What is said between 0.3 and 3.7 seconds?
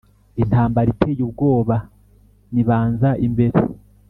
Intambara iteye ubwoba nyibanza imbere